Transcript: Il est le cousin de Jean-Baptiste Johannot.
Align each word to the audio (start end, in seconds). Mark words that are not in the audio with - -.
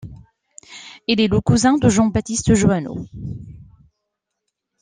Il 1.05 1.21
est 1.21 1.27
le 1.27 1.39
cousin 1.41 1.77
de 1.77 1.87
Jean-Baptiste 1.87 2.55
Johannot. 2.55 3.05